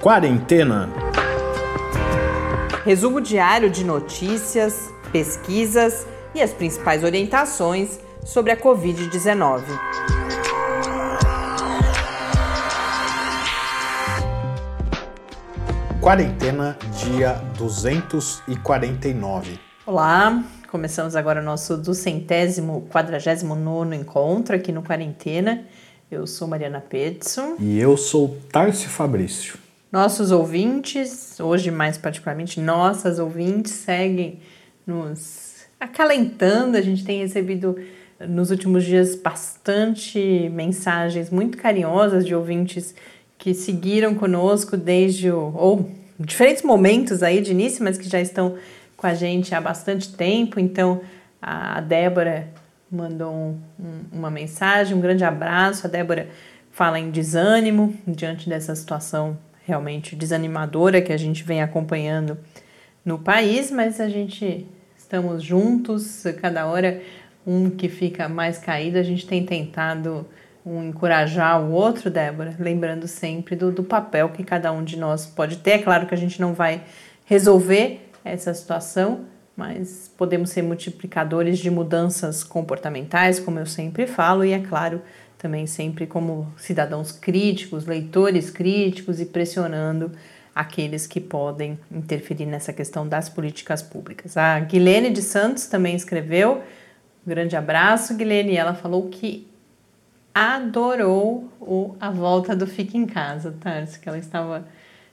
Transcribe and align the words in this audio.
Quarentena. 0.00 0.88
Resumo 2.86 3.20
diário 3.20 3.68
de 3.68 3.84
notícias, 3.84 4.90
pesquisas 5.12 6.06
e 6.34 6.40
as 6.40 6.54
principais 6.54 7.04
orientações 7.04 8.00
sobre 8.24 8.50
a 8.50 8.56
Covid-19. 8.56 9.62
Quarentena, 16.00 16.78
dia 16.96 17.34
249. 17.58 19.60
Olá, 19.84 20.42
começamos 20.70 21.14
agora 21.14 21.42
o 21.42 21.44
nosso 21.44 21.76
duzentésimo, 21.76 22.88
quadragésimo 22.90 23.54
nono 23.54 23.94
encontro 23.94 24.56
aqui 24.56 24.72
no 24.72 24.82
Quarentena. 24.82 25.66
Eu 26.10 26.26
sou 26.26 26.48
Mariana 26.48 26.80
Petson. 26.80 27.56
E 27.60 27.78
eu 27.78 27.98
sou 27.98 28.38
Tarcio 28.50 28.88
Fabrício. 28.88 29.69
Nossos 29.92 30.30
ouvintes, 30.30 31.40
hoje 31.40 31.68
mais 31.72 31.98
particularmente 31.98 32.60
nossas 32.60 33.18
ouvintes, 33.18 33.72
seguem 33.72 34.38
nos 34.86 35.64
acalentando. 35.80 36.76
A 36.76 36.80
gente 36.80 37.04
tem 37.04 37.18
recebido 37.18 37.76
nos 38.20 38.52
últimos 38.52 38.84
dias 38.84 39.16
bastante 39.16 40.48
mensagens 40.52 41.28
muito 41.28 41.58
carinhosas 41.58 42.24
de 42.24 42.36
ouvintes 42.36 42.94
que 43.36 43.52
seguiram 43.52 44.14
conosco 44.14 44.76
desde 44.76 45.28
o, 45.28 45.52
ou 45.56 45.90
diferentes 46.20 46.62
momentos 46.62 47.20
aí 47.20 47.40
de 47.40 47.50
início, 47.50 47.82
mas 47.82 47.98
que 47.98 48.08
já 48.08 48.20
estão 48.20 48.56
com 48.96 49.08
a 49.08 49.14
gente 49.14 49.56
há 49.56 49.60
bastante 49.60 50.14
tempo. 50.14 50.60
Então, 50.60 51.00
a 51.42 51.80
Débora 51.80 52.48
mandou 52.88 53.32
um, 53.32 53.58
um, 53.80 54.00
uma 54.12 54.30
mensagem, 54.30 54.96
um 54.96 55.00
grande 55.00 55.24
abraço. 55.24 55.84
A 55.84 55.90
Débora 55.90 56.28
fala 56.70 57.00
em 57.00 57.10
desânimo 57.10 57.92
diante 58.06 58.48
dessa 58.48 58.72
situação 58.76 59.36
realmente 59.70 60.16
desanimadora 60.16 61.00
que 61.00 61.12
a 61.12 61.16
gente 61.16 61.44
vem 61.44 61.62
acompanhando 61.62 62.36
no 63.04 63.18
país, 63.18 63.70
mas 63.70 64.00
a 64.00 64.08
gente 64.08 64.66
estamos 64.96 65.42
juntos, 65.42 66.24
cada 66.40 66.66
hora 66.66 67.00
um 67.46 67.70
que 67.70 67.88
fica 67.88 68.28
mais 68.28 68.58
caído, 68.58 68.98
a 68.98 69.02
gente 69.02 69.26
tem 69.26 69.46
tentado 69.46 70.26
um 70.66 70.88
encorajar 70.88 71.60
o 71.62 71.70
outro, 71.70 72.10
Débora, 72.10 72.54
lembrando 72.58 73.06
sempre 73.06 73.56
do, 73.56 73.70
do 73.70 73.82
papel 73.82 74.28
que 74.28 74.44
cada 74.44 74.70
um 74.72 74.84
de 74.84 74.98
nós 74.98 75.26
pode 75.26 75.56
ter. 75.58 75.70
É 75.70 75.78
claro 75.78 76.06
que 76.06 76.14
a 76.14 76.18
gente 76.18 76.40
não 76.40 76.52
vai 76.52 76.82
resolver 77.24 78.10
essa 78.24 78.52
situação, 78.52 79.24
mas 79.56 80.12
podemos 80.16 80.50
ser 80.50 80.62
multiplicadores 80.62 81.58
de 81.58 81.70
mudanças 81.70 82.42
comportamentais, 82.42 83.40
como 83.40 83.58
eu 83.58 83.66
sempre 83.66 84.06
falo, 84.06 84.44
e 84.44 84.52
é 84.52 84.58
claro, 84.58 85.00
também 85.40 85.66
sempre 85.66 86.06
como 86.06 86.52
cidadãos 86.58 87.10
críticos, 87.12 87.86
leitores 87.86 88.50
críticos 88.50 89.20
e 89.20 89.24
pressionando 89.24 90.12
aqueles 90.54 91.06
que 91.06 91.18
podem 91.18 91.78
interferir 91.90 92.44
nessa 92.44 92.74
questão 92.74 93.08
das 93.08 93.30
políticas 93.30 93.82
públicas. 93.82 94.36
A 94.36 94.60
Guilene 94.60 95.08
de 95.08 95.22
Santos 95.22 95.66
também 95.66 95.96
escreveu. 95.96 96.62
Um 97.26 97.30
grande 97.30 97.56
abraço, 97.56 98.14
Guilene. 98.14 98.54
Ela 98.54 98.74
falou 98.74 99.08
que 99.08 99.48
adorou 100.34 101.50
o 101.58 101.96
A 101.98 102.10
Volta 102.10 102.54
do 102.54 102.66
Fica 102.66 102.98
em 102.98 103.06
Casa, 103.06 103.54
Tarso, 103.58 103.98
que 103.98 104.08
ela 104.10 104.18
estava 104.18 104.68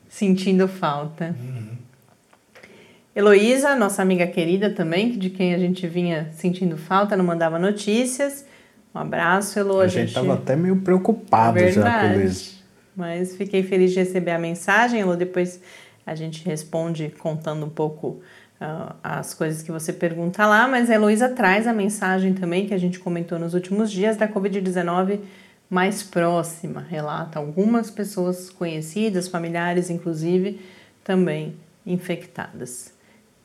sentindo 0.09 0.67
falta. 0.67 1.33
Uhum. 1.39 1.77
Heloísa, 3.15 3.77
nossa 3.77 4.01
amiga 4.01 4.27
querida 4.27 4.71
também, 4.71 5.17
de 5.17 5.29
quem 5.29 5.53
a 5.53 5.57
gente 5.57 5.87
vinha 5.87 6.29
sentindo 6.33 6.77
falta, 6.77 7.15
não 7.15 7.23
mandava 7.23 7.57
notícias. 7.57 8.45
Um 8.97 9.01
abraço, 9.01 9.59
Elo. 9.59 9.79
A, 9.79 9.87
gente 9.87 10.07
estava 10.07 10.33
até 10.33 10.55
meio 10.55 10.77
preocupado 10.77 11.59
Verdade. 11.59 12.07
já 12.07 12.13
com 12.13 12.21
isso. 12.21 12.65
Mas 12.95 13.35
fiquei 13.35 13.61
feliz 13.61 13.91
de 13.91 13.99
receber 13.99 14.31
a 14.31 14.39
mensagem, 14.39 15.01
Elo. 15.01 15.15
Depois 15.15 15.61
a 16.03 16.15
gente 16.15 16.43
responde 16.43 17.13
contando 17.19 17.63
um 17.63 17.69
pouco 17.69 18.21
uh, 18.59 18.95
as 19.03 19.35
coisas 19.35 19.61
que 19.61 19.71
você 19.71 19.93
pergunta 19.93 20.47
lá, 20.47 20.67
mas 20.67 20.89
a 20.89 20.95
Heloísa 20.95 21.29
traz 21.29 21.67
a 21.67 21.73
mensagem 21.73 22.33
também 22.33 22.65
que 22.65 22.73
a 22.73 22.77
gente 22.77 22.97
comentou 22.97 23.37
nos 23.37 23.53
últimos 23.53 23.91
dias 23.91 24.17
da 24.17 24.27
Covid-19 24.27 25.19
mais 25.69 26.01
próxima. 26.01 26.83
Relata 26.89 27.37
algumas 27.37 27.91
pessoas 27.91 28.49
conhecidas, 28.49 29.27
familiares 29.27 29.91
inclusive, 29.91 30.59
também 31.03 31.55
infectadas. 31.85 32.91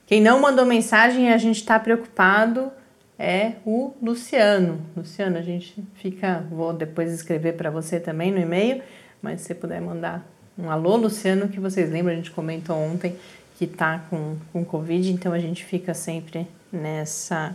Quem 0.06 0.20
não 0.20 0.40
mandou 0.40 0.64
mensagem 0.64 1.30
a 1.30 1.36
gente 1.36 1.56
está 1.56 1.78
preocupado 1.78 2.72
é 3.18 3.52
o 3.64 3.94
Luciano. 4.02 4.80
Luciano, 4.96 5.38
a 5.38 5.42
gente 5.42 5.82
fica, 5.94 6.44
vou 6.50 6.72
depois 6.72 7.12
escrever 7.12 7.54
para 7.54 7.70
você 7.70 8.00
também 8.00 8.30
no 8.30 8.38
e-mail, 8.38 8.82
mas 9.20 9.40
se 9.40 9.48
você 9.48 9.54
puder 9.54 9.80
mandar 9.80 10.26
um 10.58 10.70
alô, 10.70 10.96
Luciano, 10.96 11.48
que 11.48 11.60
vocês 11.60 11.90
lembram, 11.90 12.12
a 12.12 12.16
gente 12.16 12.30
comentou 12.30 12.76
ontem 12.76 13.16
que 13.58 13.64
está 13.64 14.00
com, 14.10 14.36
com 14.52 14.64
Covid, 14.64 15.12
então 15.12 15.32
a 15.32 15.38
gente 15.38 15.64
fica 15.64 15.94
sempre 15.94 16.46
nessa 16.72 17.54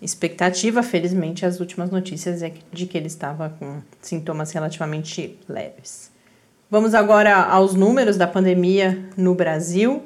expectativa. 0.00 0.82
Felizmente, 0.82 1.46
as 1.46 1.60
últimas 1.60 1.90
notícias 1.90 2.42
é 2.42 2.52
de 2.72 2.86
que 2.86 2.96
ele 2.96 3.06
estava 3.06 3.50
com 3.50 3.80
sintomas 4.00 4.50
relativamente 4.52 5.38
leves. 5.48 6.10
Vamos 6.70 6.94
agora 6.94 7.34
aos 7.34 7.74
números 7.74 8.16
da 8.16 8.26
pandemia 8.26 8.98
no 9.16 9.34
Brasil. 9.34 10.02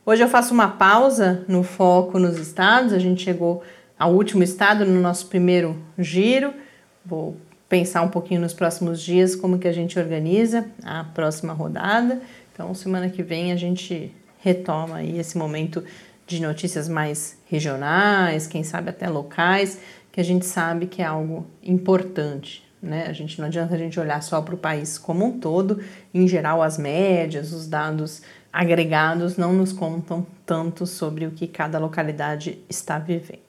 Hoje 0.10 0.24
eu 0.24 0.30
faço 0.30 0.54
uma 0.54 0.70
pausa 0.70 1.44
no 1.50 1.64
foco 1.64 2.18
nos 2.18 2.38
estados, 2.38 2.94
a 2.94 2.98
gente 2.98 3.22
chegou 3.22 3.62
ao 4.00 4.14
último 4.14 4.42
estado 4.42 4.86
no 4.86 5.02
nosso 5.02 5.28
primeiro 5.28 5.78
giro, 6.00 6.54
vou 7.06 7.36
pensar 7.68 8.04
um 8.04 8.08
pouquinho 8.08 8.40
nos 8.40 8.54
próximos 8.54 9.02
dias 9.02 9.36
como 9.36 9.60
que 9.60 9.68
a 9.68 9.74
gente 9.74 10.00
organiza 10.00 10.66
a 10.82 11.04
próxima 11.04 11.52
rodada. 11.52 12.22
Então, 12.54 12.74
semana 12.74 13.10
que 13.10 13.22
vem 13.22 13.52
a 13.52 13.58
gente 13.58 14.16
retoma 14.40 14.96
aí 14.96 15.20
esse 15.20 15.38
momento 15.38 15.84
de 16.26 16.42
notícias 16.42 16.88
mais 16.88 17.38
regionais, 17.46 18.48
quem 18.48 18.64
sabe 18.64 18.92
até 18.92 19.10
locais, 19.10 19.78
que 20.10 20.22
a 20.22 20.24
gente 20.24 20.46
sabe 20.46 20.86
que 20.86 21.02
é 21.02 21.06
algo 21.06 21.46
importante. 21.62 22.66
Né? 22.82 23.06
A 23.08 23.14
gente 23.14 23.40
não 23.40 23.46
adianta 23.48 23.76
a 23.76 23.78
gente 23.78 23.98
olhar 24.00 24.22
só 24.22 24.42
para 24.42 24.56
o 24.56 24.58
país 24.58 24.98
como 24.98 25.26
um 25.26 25.40
todo. 25.40 25.82
Em 26.14 26.28
geral, 26.28 26.62
as 26.62 26.78
médias, 26.78 27.52
os 27.52 27.68
dados 27.68 28.22
agregados 28.54 29.36
não 29.38 29.52
nos 29.54 29.74
contam 29.74 30.24
tanto 30.46 30.86
sobre 30.86 31.26
o 31.26 31.32
que 31.32 31.48
cada 31.48 31.80
localidade 31.80 32.60
está 32.70 33.00
vivendo. 33.00 33.40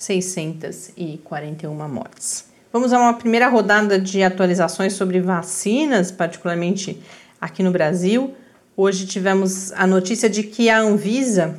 1.357.641 0.00 1.88
mortes. 1.88 2.46
Vamos 2.72 2.92
a 2.92 2.98
uma 2.98 3.14
primeira 3.14 3.48
rodada 3.48 3.98
de 3.98 4.22
atualizações 4.22 4.94
sobre 4.94 5.20
vacinas, 5.20 6.10
particularmente 6.10 7.00
aqui 7.40 7.62
no 7.62 7.70
Brasil. 7.70 8.34
Hoje 8.76 9.06
tivemos 9.06 9.72
a 9.72 9.86
notícia 9.86 10.30
de 10.30 10.42
que 10.44 10.70
a 10.70 10.80
Anvisa, 10.80 11.58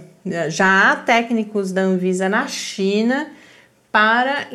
já 0.50 0.92
há 0.92 0.96
técnicos 0.96 1.72
da 1.72 1.82
Anvisa 1.82 2.28
na 2.28 2.48
China 2.48 3.28
para 3.92 4.48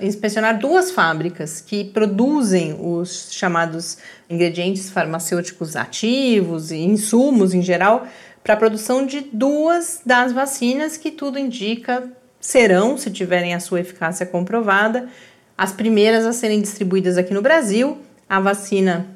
inspecionar 0.00 0.58
duas 0.58 0.90
fábricas 0.90 1.60
que 1.60 1.84
produzem 1.84 2.74
os 2.80 3.28
chamados 3.30 3.98
ingredientes 4.28 4.88
farmacêuticos 4.88 5.76
ativos 5.76 6.70
e 6.70 6.78
insumos 6.78 7.52
em 7.52 7.60
geral 7.60 8.08
para 8.42 8.54
a 8.54 8.56
produção 8.56 9.04
de 9.04 9.20
duas 9.20 10.00
das 10.04 10.32
vacinas 10.32 10.96
que 10.96 11.10
tudo 11.10 11.38
indica 11.38 12.10
serão, 12.44 12.98
se 12.98 13.10
tiverem 13.10 13.54
a 13.54 13.58
sua 13.58 13.80
eficácia 13.80 14.26
comprovada, 14.26 15.08
as 15.56 15.72
primeiras 15.72 16.26
a 16.26 16.32
serem 16.34 16.60
distribuídas 16.60 17.16
aqui 17.16 17.32
no 17.32 17.40
Brasil. 17.40 17.96
A 18.28 18.38
vacina 18.38 19.06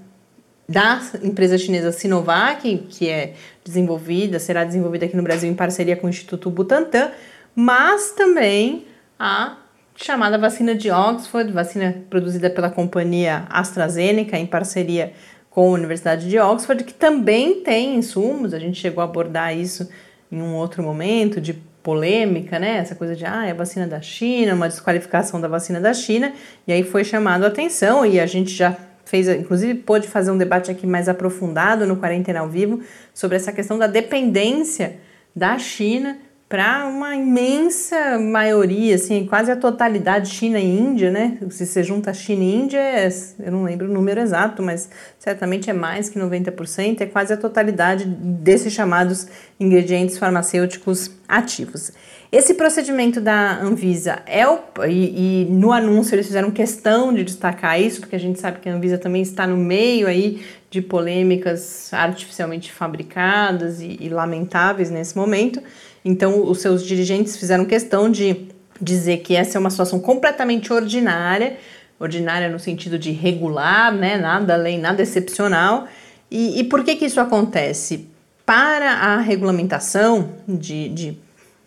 da 0.67 1.03
empresa 1.23 1.59
chinesa 1.59 1.93
Sinovac, 1.93 2.87
que 2.89 3.07
é 3.07 3.35
desenvolvida, 3.63 4.39
será 4.39 4.65
desenvolvida 4.65 5.05
aqui 5.05 5.15
no 5.15 5.23
Brasil 5.23 5.51
em 5.51 5.55
parceria 5.55 5.95
com 5.95 6.07
o 6.07 6.11
Instituto 6.11 6.49
Butantan, 6.49 7.11
mas 7.55 8.13
também 8.13 8.87
a 9.19 9.59
chamada 9.95 10.39
vacina 10.39 10.75
de 10.75 10.91
Oxford, 10.91 11.53
vacina 11.53 12.03
produzida 12.09 12.49
pela 12.49 12.71
companhia 12.71 13.45
AstraZeneca 13.51 14.39
em 14.39 14.47
parceria 14.47 15.13
com 15.51 15.69
a 15.69 15.75
Universidade 15.75 16.31
de 16.31 16.39
Oxford, 16.39 16.83
que 16.83 16.95
também 16.95 17.61
tem 17.61 17.97
insumos, 17.97 18.55
a 18.55 18.59
gente 18.59 18.81
chegou 18.81 19.03
a 19.03 19.05
abordar 19.05 19.55
isso 19.55 19.87
em 20.33 20.41
um 20.41 20.55
outro 20.55 20.83
momento 20.83 21.43
de 21.43 21.68
polêmica, 21.83 22.59
né? 22.59 22.77
Essa 22.79 22.95
coisa 22.95 23.15
de 23.15 23.25
ah, 23.25 23.47
é 23.47 23.55
vacina 23.55 23.87
da 23.87 24.01
China, 24.01 24.55
uma 24.55 24.69
desqualificação 24.69 25.41
da 25.41 25.49
vacina 25.49 25.81
da 25.81 25.93
China, 25.93 26.33
e 26.67 26.73
aí 26.73 26.83
foi 26.83 27.05
chamado 27.05 27.45
a 27.45 27.49
atenção 27.49 28.05
e 28.05 28.21
a 28.21 28.27
gente 28.27 28.51
já 28.51 28.77
fez, 29.05 29.27
inclusive 29.29 29.75
pôde 29.75 30.07
fazer 30.07 30.31
um 30.31 30.39
debate 30.39 30.71
aqui 30.71 30.87
mais 30.87 31.09
aprofundado 31.09 31.87
no 31.87 31.97
Quarentena 31.97 32.41
ao 32.41 32.49
Vivo 32.49 32.83
sobre 33.15 33.37
essa 33.37 33.53
questão 33.53 33.79
da 33.79 33.87
dependência 33.87 34.97
da 35.35 35.59
China 35.59 36.19
para 36.49 36.87
uma 36.87 37.15
imensa 37.15 38.19
maioria, 38.19 38.95
assim, 38.95 39.27
quase 39.27 39.53
a 39.53 39.57
totalidade 39.57 40.31
China 40.31 40.59
e 40.59 40.65
Índia, 40.65 41.11
né? 41.11 41.37
Se 41.51 41.67
você 41.67 41.83
junta 41.83 42.15
China 42.15 42.43
e 42.43 42.55
Índia, 42.55 42.79
é, 42.79 43.09
eu 43.41 43.53
não 43.53 43.65
lembro 43.65 43.87
o 43.87 43.93
número 43.93 44.19
exato, 44.19 44.63
mas 44.63 44.89
certamente 45.19 45.69
é 45.69 45.75
mais 45.75 46.09
que 46.09 46.19
90%, 46.19 47.03
é 47.03 47.07
quase 47.07 47.35
a 47.35 47.37
totalidade 47.37 48.07
desses 48.07 48.73
chamados 48.73 49.27
ingredientes 49.61 50.17
farmacêuticos 50.17 51.11
ativos. 51.29 51.93
Esse 52.33 52.55
procedimento 52.55 53.21
da 53.21 53.61
Anvisa 53.61 54.21
é 54.27 54.47
o. 54.47 54.59
E, 54.87 55.45
e, 55.45 55.51
no 55.51 55.73
anúncio 55.73 56.15
eles 56.15 56.27
fizeram 56.27 56.51
questão 56.51 57.13
de 57.13 57.25
destacar 57.25 57.81
isso, 57.81 58.01
porque 58.01 58.17
a 58.17 58.21
gente 58.21 58.39
sabe 58.39 58.59
que 58.61 58.69
a 58.69 58.75
Anvisa 58.75 58.99
também 58.99 59.23
está 59.23 59.47
no 59.47 59.57
meio 59.57 60.07
aí 60.07 60.43
de 60.71 60.83
polêmicas 60.83 61.93
artificialmente 61.93 62.71
fabricadas 62.71 63.81
e, 63.81 63.97
e 64.01 64.09
lamentáveis 64.11 64.91
nesse 64.91 65.17
momento. 65.17 65.63
Então, 66.05 66.43
os 66.43 66.61
seus 66.61 66.85
dirigentes 66.85 67.37
fizeram 67.37 67.65
questão 67.65 68.11
de 68.11 68.49
dizer 68.81 69.19
que 69.19 69.35
essa 69.35 69.59
é 69.59 69.61
uma 69.61 69.71
situação 69.71 69.99
completamente 69.99 70.73
ordinária, 70.73 71.57
ordinária 71.99 72.49
no 72.49 72.59
sentido 72.59 72.99
de 72.99 73.11
regular, 73.11 73.93
né? 73.93 74.17
Nada 74.17 74.55
além, 74.55 74.79
nada 74.79 75.03
excepcional. 75.03 75.89
E, 76.31 76.61
e 76.61 76.65
por 76.65 76.85
que 76.85 76.97
que 76.97 77.07
isso 77.07 77.21
acontece? 77.21 78.09
Para 78.47 78.93
a 78.93 79.21
regulamentação 79.21 80.31
de, 80.47 80.89
de 80.89 81.19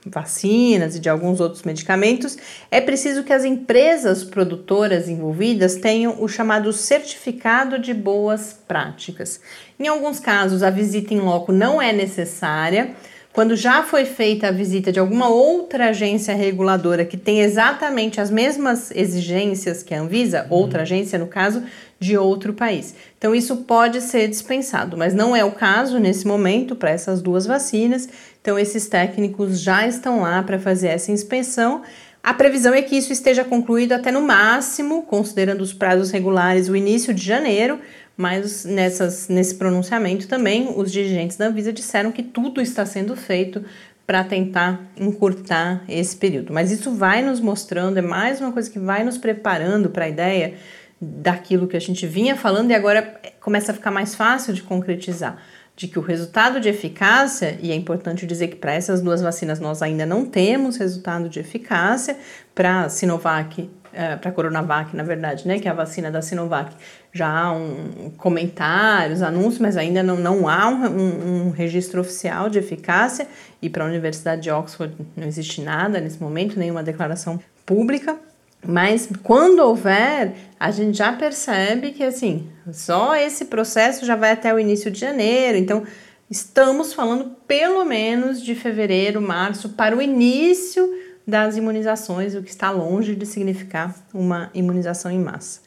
vacinas 0.06 0.96
e 0.96 1.00
de 1.00 1.10
alguns 1.10 1.40
outros 1.40 1.64
medicamentos, 1.64 2.38
é 2.72 2.82
preciso 2.82 3.24
que 3.24 3.34
as 3.34 3.44
empresas 3.44 4.24
produtoras 4.24 5.08
envolvidas 5.08 5.76
tenham 5.76 6.22
o 6.22 6.28
chamado 6.28 6.74
certificado 6.74 7.78
de 7.78 7.94
boas 7.94 8.58
práticas. 8.68 9.40
Em 9.80 9.88
alguns 9.88 10.20
casos, 10.20 10.64
a 10.64 10.70
visita 10.70 11.14
em 11.14 11.20
loco 11.20 11.52
não 11.52 11.82
é 11.82 11.94
necessária, 11.94 12.96
quando 13.34 13.56
já 13.56 13.82
foi 13.84 14.04
feita 14.04 14.48
a 14.48 14.52
visita 14.52 14.92
de 14.92 15.00
alguma 15.00 15.30
outra 15.30 15.90
agência 15.90 16.36
reguladora 16.36 17.06
que 17.06 17.16
tem 17.16 17.42
exatamente 17.42 18.20
as 18.20 18.30
mesmas 18.30 18.92
exigências 18.92 19.82
que 19.82 19.94
a 19.94 20.02
Anvisa, 20.02 20.48
uhum. 20.50 20.58
outra 20.58 20.82
agência 20.82 21.18
no 21.18 21.28
caso, 21.28 21.64
de 22.00 22.18
outro 22.18 22.54
país. 22.54 22.94
Então 23.18 23.34
isso 23.34 23.58
pode 23.58 24.02
ser 24.02 24.28
dispensado, 24.28 24.98
mas 24.98 25.14
não 25.14 25.36
é 25.36 25.46
o 25.46 25.52
caso 25.52 26.00
nesse 26.00 26.28
momento 26.28 26.76
para 26.76 26.90
essas 26.90 27.22
duas 27.22 27.46
vacinas. 27.46 28.10
Então 28.42 28.60
esses 28.60 28.88
técnicos 28.88 29.62
já 29.62 29.88
estão 29.88 30.22
lá 30.22 30.42
para 30.44 30.60
fazer 30.60 30.88
essa 30.88 31.12
inspeção. 31.12 31.84
A 32.24 32.34
previsão 32.34 32.74
é 32.74 32.82
que 32.82 32.96
isso 32.96 33.12
esteja 33.12 33.44
concluído 33.44 33.94
até 33.94 34.12
no 34.12 34.22
máximo, 34.22 35.04
considerando 35.04 35.62
os 35.62 35.74
prazos 35.74 36.12
regulares, 36.12 36.70
o 36.70 36.76
início 36.76 37.14
de 37.14 37.26
janeiro, 37.26 37.80
mas 38.16 38.64
nessas, 38.64 39.28
nesse 39.28 39.56
pronunciamento 39.56 40.28
também 40.28 40.72
os 40.76 40.92
dirigentes 40.92 41.36
da 41.36 41.48
Anvisa 41.48 41.74
disseram 41.74 42.12
que 42.12 42.22
tudo 42.22 42.62
está 42.62 42.86
sendo 42.86 43.16
feito 43.16 43.66
para 44.06 44.24
tentar 44.24 44.82
encurtar 44.98 45.84
esse 45.88 46.16
período. 46.16 46.54
Mas 46.54 46.72
isso 46.72 46.92
vai 46.92 47.24
nos 47.24 47.40
mostrando, 47.40 47.98
é 47.98 48.02
mais 48.02 48.40
uma 48.40 48.52
coisa 48.52 48.70
que 48.70 48.78
vai 48.78 49.04
nos 49.04 49.18
preparando 49.18 49.90
para 49.90 50.06
a 50.06 50.10
ideia 50.10 50.56
daquilo 51.02 51.68
que 51.68 51.78
a 51.78 51.82
gente 51.82 52.06
vinha 52.06 52.36
falando 52.36 52.70
e 52.70 52.76
agora 52.76 53.20
começa 53.40 53.72
a 53.72 53.76
ficar 53.76 53.90
mais 53.90 54.14
fácil 54.14 54.54
de 54.54 54.62
concretizar. 54.62 55.42
De 55.82 55.88
que 55.88 55.98
o 55.98 56.02
resultado 56.04 56.60
de 56.60 56.70
eficácia, 56.70 57.58
e 57.60 57.72
é 57.72 57.76
importante 57.76 58.28
dizer 58.28 58.50
que 58.50 58.56
para 58.56 58.72
essas 58.72 59.02
duas 59.02 59.20
vacinas 59.20 59.60
nós 59.60 59.82
ainda 59.82 60.06
não 60.06 60.24
temos 60.24 60.78
resultado 60.78 61.28
de 61.28 61.40
eficácia, 61.40 62.16
para 62.54 62.88
Sinovac 62.88 63.68
é, 63.92 64.16
para 64.16 64.32
Coronavac, 64.32 64.96
na 64.96 65.02
verdade, 65.02 65.48
né, 65.48 65.58
que 65.58 65.68
é 65.68 65.72
a 65.72 65.74
vacina 65.74 66.12
da 66.12 66.22
Sinovac, 66.22 66.72
já 67.12 67.28
há 67.28 67.52
um, 67.52 68.12
comentários, 68.16 69.24
anúncios, 69.24 69.58
mas 69.58 69.76
ainda 69.76 70.04
não, 70.04 70.18
não 70.18 70.48
há 70.48 70.70
um, 70.70 70.86
um, 70.86 71.48
um 71.48 71.50
registro 71.50 72.00
oficial 72.00 72.48
de 72.48 72.60
eficácia, 72.60 73.28
e 73.60 73.68
para 73.68 73.84
a 73.84 73.88
Universidade 73.88 74.44
de 74.44 74.52
Oxford 74.52 74.96
não 75.18 75.28
existe 75.28 75.62
nada 75.62 76.00
nesse 76.00 76.22
momento, 76.22 76.60
nenhuma 76.60 76.84
declaração 76.84 77.40
pública. 77.66 78.18
Mas 78.66 79.10
quando 79.24 79.60
houver, 79.60 80.34
a 80.60 80.70
gente 80.70 80.98
já 80.98 81.12
percebe 81.12 81.92
que 81.92 82.04
assim, 82.04 82.48
só 82.72 83.16
esse 83.16 83.46
processo 83.46 84.06
já 84.06 84.16
vai 84.16 84.32
até 84.32 84.54
o 84.54 84.60
início 84.60 84.92
de 84.92 85.00
janeiro, 85.00 85.58
então 85.58 85.84
estamos 86.30 86.94
falando 86.94 87.36
pelo 87.48 87.84
menos 87.84 88.42
de 88.42 88.54
fevereiro, 88.54 89.20
março, 89.22 89.70
para 89.70 89.98
o 89.98 90.02
início 90.02 90.90
das 91.28 91.58
imunizações, 91.58 92.36
o 92.36 92.44
que 92.44 92.50
está 92.50 92.70
longe 92.72 93.16
de 93.16 93.26
significar 93.26 93.96
uma 94.14 94.50
imunização 94.54 95.12
em 95.12 95.20
massa. 95.20 95.62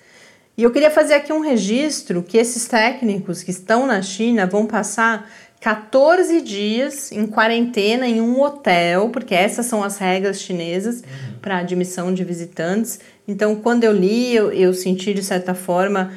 E 0.56 0.62
eu 0.62 0.70
queria 0.70 0.90
fazer 0.90 1.14
aqui 1.14 1.32
um 1.32 1.40
registro 1.40 2.22
que 2.22 2.38
esses 2.38 2.66
técnicos 2.66 3.42
que 3.42 3.50
estão 3.50 3.86
na 3.86 4.00
China 4.02 4.46
vão 4.46 4.66
passar 4.66 5.28
14 5.60 6.42
dias 6.42 7.10
em 7.10 7.26
quarentena 7.26 8.06
em 8.06 8.20
um 8.20 8.40
hotel, 8.40 9.08
porque 9.08 9.34
essas 9.34 9.66
são 9.66 9.82
as 9.82 9.96
regras 9.98 10.40
chinesas 10.40 11.00
uhum. 11.00 11.33
Para 11.44 11.58
admissão 11.58 12.14
de 12.14 12.24
visitantes. 12.24 12.98
Então, 13.28 13.54
quando 13.54 13.84
eu 13.84 13.92
li, 13.92 14.34
eu, 14.34 14.50
eu, 14.50 14.72
senti 14.72 15.12
de 15.12 15.22
certa 15.22 15.54
forma 15.54 16.10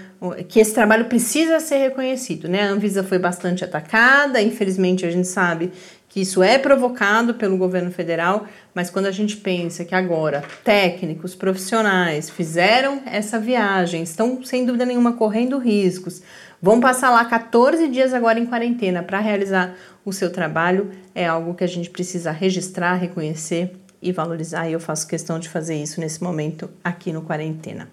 que 0.48 0.58
esse 0.58 0.74
trabalho 0.74 1.06
precisa 1.06 1.60
ser 1.60 1.80
reconhecido. 1.80 2.48
Né? 2.48 2.62
A 2.62 2.70
Anvisa 2.70 3.04
foi 3.04 3.20
bastante 3.20 3.62
atacada, 3.62 4.42
infelizmente 4.42 5.06
a 5.06 5.12
gente 5.12 5.28
sabe 5.28 5.74
que 6.08 6.22
isso 6.22 6.42
é 6.42 6.58
provocado 6.58 7.34
pelo 7.34 7.58
governo 7.58 7.92
federal, 7.92 8.48
mas 8.74 8.90
quando 8.90 9.08
a 9.08 9.12
gente 9.12 9.36
pensa 9.36 9.84
que 9.84 9.94
agora 9.94 10.42
técnicos, 10.64 11.36
profissionais 11.36 12.30
fizeram 12.30 13.02
essa 13.06 13.38
viagem, 13.38 14.04
estão 14.04 14.42
sem 14.46 14.66
dúvida 14.66 14.86
nenhuma 14.86 15.12
correndo 15.12 15.58
riscos, 15.58 16.22
vão 16.62 16.80
passar 16.80 17.10
lá 17.10 17.26
14 17.26 17.90
dias 17.90 18.14
agora 18.14 18.40
em 18.40 18.46
quarentena 18.46 19.04
para 19.04 19.20
realizar 19.20 19.76
o 20.06 20.14
seu 20.14 20.32
trabalho, 20.32 20.90
é 21.14 21.28
algo 21.28 21.54
que 21.54 21.66
a 21.66 21.68
gente 21.68 21.90
precisa 21.90 22.32
registrar, 22.32 22.96
reconhecer 22.96 23.76
e 24.02 24.12
valorizar, 24.12 24.68
e 24.70 24.74
eu 24.74 24.80
faço 24.80 25.08
questão 25.08 25.40
de 25.40 25.50
fazer 25.50 25.76
isso 25.76 26.00
nesse 26.00 26.24
momento 26.24 26.70
aqui 26.84 27.12
no 27.12 27.22
Quarentena. 27.22 27.90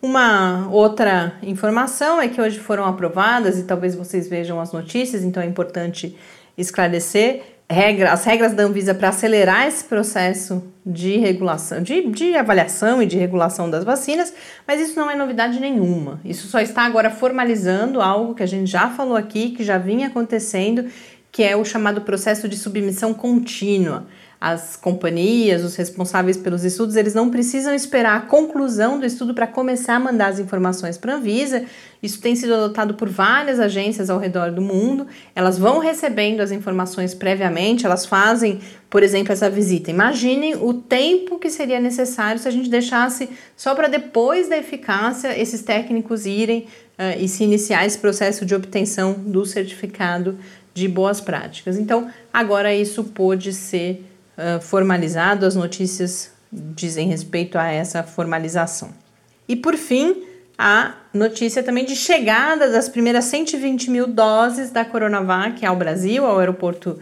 Uma 0.00 0.68
outra 0.70 1.34
informação 1.42 2.20
é 2.20 2.28
que 2.28 2.40
hoje 2.40 2.58
foram 2.58 2.84
aprovadas, 2.84 3.58
e 3.58 3.64
talvez 3.64 3.94
vocês 3.94 4.28
vejam 4.28 4.60
as 4.60 4.72
notícias, 4.72 5.24
então 5.24 5.42
é 5.42 5.46
importante 5.46 6.16
esclarecer 6.56 7.42
regra, 7.70 8.12
as 8.12 8.24
regras 8.24 8.54
da 8.54 8.62
Anvisa 8.62 8.94
para 8.94 9.10
acelerar 9.10 9.66
esse 9.66 9.84
processo 9.84 10.62
de 10.84 11.18
regulação, 11.18 11.82
de, 11.82 12.08
de 12.10 12.34
avaliação 12.34 13.02
e 13.02 13.06
de 13.06 13.18
regulação 13.18 13.68
das 13.68 13.84
vacinas, 13.84 14.32
mas 14.66 14.80
isso 14.80 14.98
não 14.98 15.10
é 15.10 15.14
novidade 15.14 15.60
nenhuma. 15.60 16.18
Isso 16.24 16.46
só 16.46 16.60
está 16.60 16.82
agora 16.82 17.10
formalizando 17.10 18.00
algo 18.00 18.34
que 18.34 18.42
a 18.42 18.46
gente 18.46 18.70
já 18.70 18.88
falou 18.88 19.16
aqui, 19.16 19.50
que 19.50 19.62
já 19.62 19.76
vinha 19.76 20.06
acontecendo, 20.06 20.86
que 21.30 21.42
é 21.42 21.56
o 21.56 21.64
chamado 21.64 22.00
processo 22.00 22.48
de 22.48 22.56
submissão 22.56 23.12
contínua 23.12 24.06
as 24.40 24.76
companhias, 24.76 25.64
os 25.64 25.74
responsáveis 25.74 26.36
pelos 26.36 26.64
estudos, 26.64 26.94
eles 26.94 27.12
não 27.12 27.28
precisam 27.28 27.74
esperar 27.74 28.16
a 28.16 28.20
conclusão 28.20 28.98
do 28.98 29.04
estudo 29.04 29.34
para 29.34 29.48
começar 29.48 29.96
a 29.96 30.00
mandar 30.00 30.28
as 30.28 30.38
informações 30.38 30.96
para 30.96 31.14
a 31.14 31.16
Anvisa. 31.16 31.64
Isso 32.00 32.20
tem 32.20 32.36
sido 32.36 32.54
adotado 32.54 32.94
por 32.94 33.08
várias 33.08 33.58
agências 33.58 34.08
ao 34.08 34.18
redor 34.20 34.52
do 34.52 34.62
mundo. 34.62 35.08
Elas 35.34 35.58
vão 35.58 35.80
recebendo 35.80 36.40
as 36.40 36.52
informações 36.52 37.14
previamente, 37.14 37.84
elas 37.84 38.06
fazem, 38.06 38.60
por 38.88 39.02
exemplo, 39.02 39.32
essa 39.32 39.50
visita. 39.50 39.90
Imaginem 39.90 40.54
o 40.54 40.72
tempo 40.72 41.36
que 41.36 41.50
seria 41.50 41.80
necessário 41.80 42.40
se 42.40 42.46
a 42.46 42.52
gente 42.52 42.70
deixasse 42.70 43.28
só 43.56 43.74
para 43.74 43.88
depois 43.88 44.48
da 44.48 44.56
eficácia 44.56 45.36
esses 45.36 45.62
técnicos 45.62 46.26
irem 46.26 46.68
uh, 46.96 47.18
e 47.18 47.26
se 47.26 47.42
iniciar 47.42 47.84
esse 47.84 47.98
processo 47.98 48.46
de 48.46 48.54
obtenção 48.54 49.14
do 49.14 49.44
certificado 49.44 50.38
de 50.72 50.86
boas 50.86 51.20
práticas. 51.20 51.76
Então, 51.76 52.08
agora 52.32 52.72
isso 52.72 53.02
pode 53.02 53.52
ser 53.52 54.04
formalizado, 54.60 55.44
as 55.44 55.54
notícias 55.54 56.32
dizem 56.52 57.08
respeito 57.08 57.58
a 57.58 57.70
essa 57.70 58.02
formalização. 58.02 58.90
E 59.48 59.56
por 59.56 59.76
fim, 59.76 60.24
a 60.56 60.94
notícia 61.12 61.62
também 61.62 61.84
de 61.84 61.94
chegada 61.94 62.70
das 62.70 62.88
primeiras 62.88 63.26
120 63.26 63.90
mil 63.90 64.06
doses 64.06 64.70
da 64.70 64.84
Coronavac 64.84 65.64
ao 65.64 65.76
Brasil, 65.76 66.24
ao 66.24 66.38
aeroporto 66.38 66.98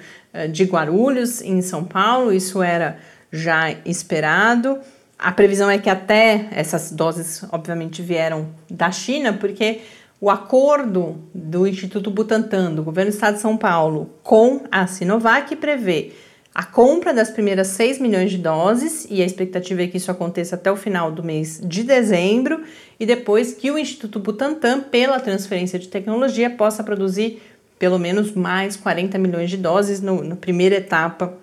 de 0.51 0.65
Guarulhos, 0.65 1.41
em 1.41 1.63
São 1.63 1.85
Paulo. 1.85 2.33
Isso 2.33 2.63
era 2.63 2.99
já 3.33 3.71
esperado. 3.85 4.79
A 5.19 5.33
previsão 5.33 5.71
é 5.71 5.79
que 5.79 5.89
até 5.89 6.49
essas 6.51 6.91
doses, 6.91 7.43
obviamente, 7.51 8.03
vieram 8.03 8.49
da 8.71 8.91
China, 8.91 9.33
porque 9.33 9.81
o 10.21 10.31
acordo 10.31 11.19
do 11.35 11.67
Instituto 11.67 12.11
Butantan, 12.11 12.75
do 12.75 12.83
governo 12.83 13.11
do 13.11 13.15
estado 13.15 13.37
de 13.37 13.41
São 13.41 13.57
Paulo, 13.57 14.11
com 14.23 14.63
a 14.71 14.87
Sinovac 14.87 15.55
prevê 15.57 16.13
a 16.59 16.65
compra 16.65 17.13
das 17.13 17.29
primeiras 17.29 17.67
6 17.67 17.99
milhões 17.99 18.31
de 18.31 18.39
doses, 18.39 19.07
e 19.11 19.21
a 19.21 19.27
expectativa 19.27 19.83
é 19.83 19.87
que 19.89 19.99
isso 19.99 20.11
aconteça 20.11 20.55
até 20.55 20.73
o 20.73 20.77
final 20.77 21.13
do 21.13 21.23
mês 21.23 21.61
de 21.63 21.83
dezembro, 21.83 22.63
e 22.99 23.05
depois 23.05 23.53
que 23.53 23.71
o 23.71 23.77
Instituto 23.77 24.19
Butantan, 24.19 24.81
pela 24.81 25.21
transferência 25.21 25.79
de 25.79 25.87
tecnologia, 25.87 26.49
possa 26.49 26.83
produzir 26.83 27.43
pelo 27.79 27.99
menos 27.99 28.33
mais 28.33 28.75
40 28.75 29.19
milhões 29.19 29.51
de 29.51 29.59
doses 29.59 30.01
no, 30.01 30.25
na 30.25 30.35
primeira 30.35 30.77
etapa 30.77 31.35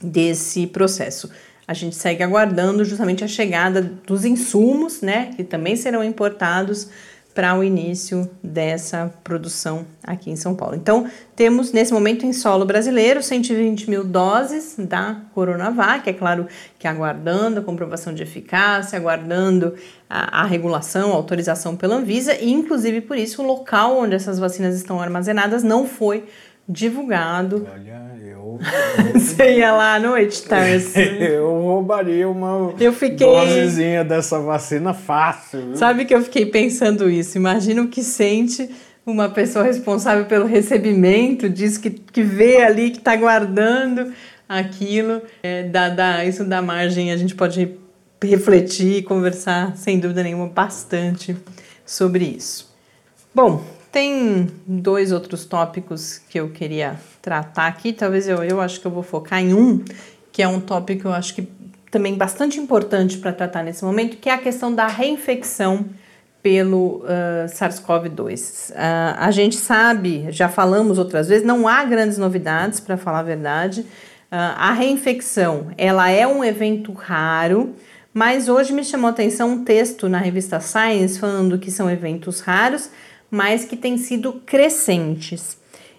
desse 0.00 0.68
processo. 0.68 1.28
A 1.66 1.74
gente 1.74 1.96
segue 1.96 2.22
aguardando 2.22 2.84
justamente 2.84 3.24
a 3.24 3.28
chegada 3.28 3.82
dos 4.06 4.24
insumos, 4.24 5.00
né, 5.00 5.32
que 5.34 5.42
também 5.42 5.74
serão 5.74 6.04
importados 6.04 6.88
para 7.34 7.56
o 7.56 7.62
início 7.62 8.28
dessa 8.42 9.12
produção 9.22 9.86
aqui 10.02 10.30
em 10.30 10.36
São 10.36 10.54
Paulo. 10.54 10.74
Então, 10.74 11.08
temos 11.36 11.72
nesse 11.72 11.92
momento 11.92 12.26
em 12.26 12.32
solo 12.32 12.64
brasileiro 12.64 13.22
120 13.22 13.88
mil 13.88 14.04
doses 14.04 14.74
da 14.78 15.20
Coronavac, 15.32 16.08
é 16.08 16.12
claro 16.12 16.46
que 16.78 16.88
aguardando 16.88 17.60
a 17.60 17.62
comprovação 17.62 18.12
de 18.12 18.22
eficácia, 18.22 18.98
aguardando 18.98 19.74
a, 20.08 20.42
a 20.42 20.44
regulação, 20.44 21.12
a 21.12 21.14
autorização 21.14 21.76
pela 21.76 21.96
Anvisa, 21.96 22.34
e 22.34 22.50
inclusive 22.50 23.00
por 23.00 23.16
isso 23.16 23.42
o 23.42 23.46
local 23.46 23.98
onde 23.98 24.14
essas 24.14 24.38
vacinas 24.38 24.74
estão 24.74 25.00
armazenadas 25.00 25.62
não 25.62 25.86
foi 25.86 26.24
divulgado. 26.70 27.66
Olha, 27.72 28.16
eu. 28.24 28.58
Você 29.14 29.58
ia 29.58 29.72
lá 29.72 29.94
à 29.96 30.00
noite, 30.00 30.42
Tarso? 30.42 30.98
eu 30.98 31.50
roubaria 31.62 32.28
uma 32.28 32.74
eu 32.78 32.92
fiquei... 32.92 33.26
dosezinha 33.26 34.04
dessa 34.04 34.38
vacina 34.38 34.94
fácil. 34.94 35.60
Viu? 35.60 35.76
Sabe 35.76 36.04
que 36.04 36.14
eu 36.14 36.22
fiquei 36.22 36.46
pensando 36.46 37.10
isso? 37.10 37.36
Imagina 37.36 37.82
o 37.82 37.88
que 37.88 38.02
sente 38.02 38.70
uma 39.04 39.28
pessoa 39.28 39.64
responsável 39.64 40.26
pelo 40.26 40.46
recebimento 40.46 41.48
diz 41.48 41.76
que, 41.76 41.90
que 41.90 42.22
vê 42.22 42.62
ali, 42.62 42.90
que 42.90 42.98
está 42.98 43.16
guardando 43.16 44.12
aquilo. 44.48 45.22
É, 45.42 45.64
dá, 45.64 45.88
dá, 45.88 46.24
isso 46.24 46.44
dá 46.44 46.62
margem, 46.62 47.12
a 47.12 47.16
gente 47.16 47.34
pode 47.34 47.76
refletir 48.22 48.98
e 48.98 49.02
conversar, 49.02 49.76
sem 49.76 49.98
dúvida 49.98 50.22
nenhuma, 50.22 50.46
bastante 50.46 51.36
sobre 51.84 52.24
isso. 52.24 52.70
Bom, 53.34 53.64
tem 53.92 54.48
dois 54.66 55.12
outros 55.12 55.44
tópicos 55.44 56.18
que 56.28 56.38
eu 56.38 56.50
queria 56.50 56.96
tratar 57.20 57.66
aqui. 57.66 57.92
Talvez 57.92 58.28
eu, 58.28 58.42
eu 58.44 58.60
acho 58.60 58.80
que 58.80 58.86
eu 58.86 58.90
vou 58.90 59.02
focar 59.02 59.40
em 59.40 59.52
um, 59.52 59.84
que 60.32 60.42
é 60.42 60.48
um 60.48 60.60
tópico 60.60 61.02
que 61.02 61.06
eu 61.06 61.12
acho 61.12 61.34
que 61.34 61.48
também 61.90 62.14
bastante 62.14 62.60
importante 62.60 63.18
para 63.18 63.32
tratar 63.32 63.64
nesse 63.64 63.84
momento, 63.84 64.16
que 64.16 64.28
é 64.28 64.34
a 64.34 64.38
questão 64.38 64.72
da 64.72 64.86
reinfecção 64.86 65.86
pelo 66.42 67.02
uh, 67.04 67.46
SARS-CoV-2. 67.48 68.70
Uh, 68.70 68.74
a 69.18 69.30
gente 69.30 69.56
sabe, 69.56 70.26
já 70.30 70.48
falamos 70.48 70.98
outras 70.98 71.28
vezes, 71.28 71.44
não 71.44 71.68
há 71.68 71.84
grandes 71.84 72.16
novidades, 72.16 72.80
para 72.80 72.96
falar 72.96 73.18
a 73.18 73.24
verdade. 73.24 73.80
Uh, 73.80 73.86
a 74.30 74.72
reinfecção, 74.72 75.68
ela 75.76 76.08
é 76.08 76.26
um 76.26 76.44
evento 76.44 76.92
raro, 76.92 77.74
mas 78.14 78.48
hoje 78.48 78.72
me 78.72 78.84
chamou 78.84 79.08
a 79.08 79.10
atenção 79.10 79.50
um 79.50 79.64
texto 79.64 80.08
na 80.08 80.18
revista 80.18 80.60
Science 80.60 81.18
falando 81.18 81.58
que 81.58 81.70
são 81.70 81.90
eventos 81.90 82.40
raros, 82.40 82.90
mas 83.30 83.64
que 83.64 83.76
têm 83.76 83.96
sido 83.96 84.34
crescentes. 84.44 85.58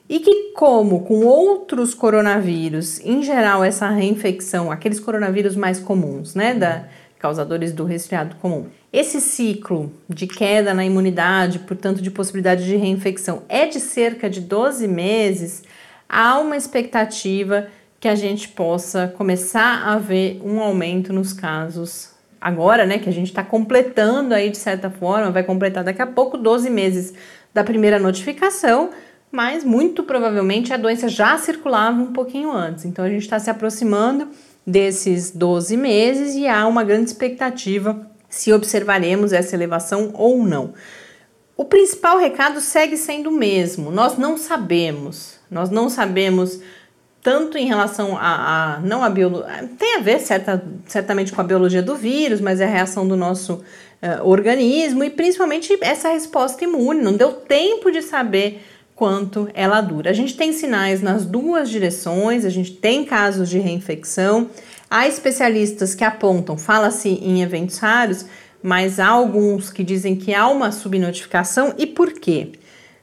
E 0.09 0.19
que, 0.19 0.51
como 0.53 1.05
com 1.05 1.25
outros 1.25 1.93
coronavírus, 1.93 2.99
em 2.99 3.23
geral, 3.23 3.63
essa 3.63 3.89
reinfecção, 3.89 4.69
aqueles 4.69 4.99
coronavírus 4.99 5.55
mais 5.55 5.79
comuns, 5.79 6.35
né, 6.35 6.53
da, 6.53 6.85
causadores 7.17 7.71
do 7.71 7.85
resfriado 7.85 8.35
comum, 8.37 8.65
esse 8.91 9.21
ciclo 9.21 9.89
de 10.09 10.27
queda 10.27 10.73
na 10.73 10.83
imunidade, 10.83 11.59
portanto, 11.59 12.01
de 12.01 12.11
possibilidade 12.11 12.65
de 12.65 12.75
reinfecção, 12.75 13.43
é 13.47 13.67
de 13.67 13.79
cerca 13.79 14.29
de 14.29 14.41
12 14.41 14.85
meses, 14.87 15.63
há 16.09 16.37
uma 16.39 16.57
expectativa 16.57 17.67
que 18.01 18.07
a 18.07 18.15
gente 18.15 18.49
possa 18.49 19.07
começar 19.15 19.87
a 19.87 19.97
ver 19.97 20.41
um 20.43 20.59
aumento 20.59 21.13
nos 21.13 21.31
casos 21.31 22.10
agora, 22.41 22.85
né, 22.85 22.97
que 22.97 23.07
a 23.07 23.13
gente 23.13 23.27
está 23.27 23.43
completando 23.43 24.33
aí 24.33 24.49
de 24.49 24.57
certa 24.57 24.89
forma, 24.89 25.29
vai 25.29 25.43
completar 25.43 25.83
daqui 25.83 26.01
a 26.01 26.07
pouco 26.07 26.37
12 26.37 26.69
meses 26.69 27.13
da 27.53 27.63
primeira 27.63 27.99
notificação, 27.99 28.89
mas 29.31 29.63
muito 29.63 30.03
provavelmente 30.03 30.73
a 30.73 30.77
doença 30.77 31.07
já 31.07 31.37
circulava 31.37 32.01
um 32.01 32.11
pouquinho 32.11 32.51
antes. 32.51 32.83
Então 32.83 33.05
a 33.05 33.09
gente 33.09 33.21
está 33.21 33.37
se 33.37 33.49
aproximando 33.49 34.27
desses 34.65 35.31
12 35.31 35.77
meses 35.77 36.35
e 36.35 36.47
há 36.47 36.65
uma 36.67 36.83
grande 36.83 37.05
expectativa 37.09 38.09
se 38.27 38.51
observaremos 38.51 39.31
essa 39.31 39.55
elevação 39.55 40.11
ou 40.13 40.43
não. 40.43 40.73
O 41.55 41.65
principal 41.65 42.17
recado 42.17 42.59
segue 42.59 42.97
sendo 42.97 43.29
o 43.29 43.33
mesmo: 43.33 43.91
nós 43.91 44.17
não 44.17 44.37
sabemos, 44.37 45.39
nós 45.49 45.69
não 45.69 45.89
sabemos 45.89 46.59
tanto 47.23 47.57
em 47.57 47.67
relação 47.67 48.17
a, 48.17 48.75
a 48.75 48.79
não 48.79 49.03
a 49.03 49.09
biologia, 49.09 49.69
tem 49.77 49.97
a 49.97 49.99
ver 49.99 50.19
certa, 50.19 50.63
certamente 50.87 51.31
com 51.31 51.39
a 51.39 51.43
biologia 51.43 51.81
do 51.81 51.95
vírus, 51.95 52.41
mas 52.41 52.59
é 52.59 52.65
a 52.65 52.69
reação 52.69 53.07
do 53.07 53.15
nosso 53.15 53.53
uh, 53.53 54.27
organismo 54.27 55.03
e 55.03 55.09
principalmente 55.09 55.77
essa 55.81 56.09
resposta 56.09 56.63
imune. 56.63 57.01
Não 57.01 57.13
deu 57.13 57.33
tempo 57.33 57.91
de 57.91 58.01
saber 58.01 58.63
quanto 58.95 59.49
ela 59.53 59.81
dura. 59.81 60.09
A 60.09 60.13
gente 60.13 60.35
tem 60.35 60.51
sinais 60.51 61.01
nas 61.01 61.25
duas 61.25 61.69
direções, 61.69 62.43
a 62.43 62.49
gente 62.49 62.71
tem 62.71 63.05
casos 63.05 63.49
de 63.49 63.59
reinfecção. 63.59 64.49
Há 64.89 65.07
especialistas 65.07 65.95
que 65.95 66.03
apontam, 66.03 66.57
fala-se 66.57 67.09
em 67.09 67.41
eventos 67.41 67.77
raros, 67.77 68.25
mas 68.63 68.99
há 68.99 69.07
alguns 69.07 69.71
que 69.71 69.83
dizem 69.83 70.15
que 70.15 70.33
há 70.33 70.47
uma 70.47 70.71
subnotificação. 70.71 71.73
E 71.77 71.85
por 71.85 72.13
quê? 72.13 72.53